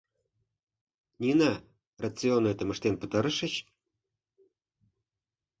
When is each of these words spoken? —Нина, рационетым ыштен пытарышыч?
—Нина, 1.21 1.51
рационетым 2.03 2.69
ыштен 2.73 2.95
пытарышыч? 3.01 3.53